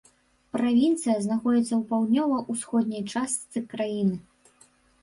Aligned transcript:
Правінцыя 0.55 1.17
знаходзіцца 1.25 1.69
ў 1.69 1.79
паўднёва-ўсходняй 1.91 3.03
частцы 3.13 3.57
краіны. 3.77 4.15